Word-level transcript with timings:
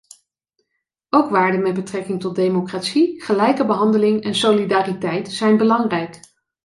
Ook 1.09 1.29
waarden 1.29 1.61
met 1.61 1.73
betrekking 1.73 2.21
tot 2.21 2.35
democratie, 2.35 3.21
gelijke 3.23 3.65
behandeling 3.65 4.23
en 4.23 4.35
solidariteit 4.35 5.31
zijn 5.31 5.57
belangrijk. 5.57 6.19